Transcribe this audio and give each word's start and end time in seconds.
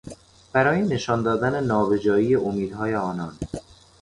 برای 0.53 0.81
نشان 0.81 1.23
دادن 1.23 1.63
نابجایی 1.63 2.35
امیدهای 2.35 2.95
آنان 2.95 3.37